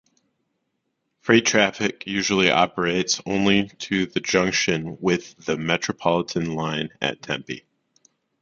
Freight 1.19 1.45
traffic 1.45 2.05
usually 2.07 2.49
operates 2.49 3.21
only 3.27 3.67
to 3.77 4.07
the 4.07 4.19
junction 4.19 4.97
with 4.99 5.35
the 5.45 5.55
Metropolitan 5.57 6.55
line 6.55 6.89
at 7.03 7.21
Tempe. 7.21 7.63